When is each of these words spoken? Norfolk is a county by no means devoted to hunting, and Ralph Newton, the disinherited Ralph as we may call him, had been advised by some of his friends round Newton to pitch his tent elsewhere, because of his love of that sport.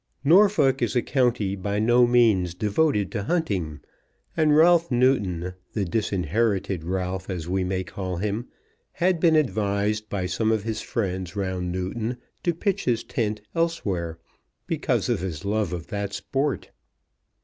Norfolk 0.23 0.81
is 0.81 0.95
a 0.95 1.03
county 1.03 1.55
by 1.55 1.77
no 1.77 2.07
means 2.07 2.55
devoted 2.55 3.11
to 3.11 3.21
hunting, 3.25 3.81
and 4.35 4.55
Ralph 4.57 4.89
Newton, 4.89 5.53
the 5.73 5.85
disinherited 5.85 6.83
Ralph 6.83 7.29
as 7.29 7.47
we 7.47 7.63
may 7.63 7.83
call 7.83 8.17
him, 8.17 8.47
had 8.93 9.19
been 9.19 9.35
advised 9.35 10.09
by 10.09 10.25
some 10.25 10.51
of 10.51 10.63
his 10.63 10.81
friends 10.81 11.35
round 11.35 11.71
Newton 11.71 12.17
to 12.41 12.55
pitch 12.55 12.85
his 12.85 13.03
tent 13.03 13.41
elsewhere, 13.53 14.17
because 14.65 15.07
of 15.07 15.19
his 15.19 15.45
love 15.45 15.71
of 15.71 15.85
that 15.89 16.13
sport. 16.13 16.71